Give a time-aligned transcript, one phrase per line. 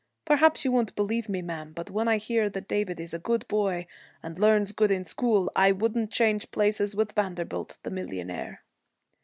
[0.25, 3.47] Perhaps you won't believe me, ma'am, but when I hear that David is a good
[3.47, 3.85] boy
[4.23, 8.63] and learns good in school, I wouldn't change places with Vanderbilt the millionaire.'